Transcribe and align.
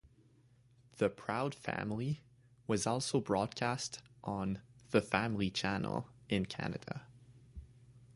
"The 0.97 1.11
Proud 1.11 1.53
Family" 1.53 2.23
was 2.65 2.87
also 2.87 3.19
broadcast 3.21 4.01
on 4.23 4.59
The 4.89 4.99
Family 4.99 5.51
Channel 5.51 6.09
in 6.27 6.47
Canada. 6.47 7.05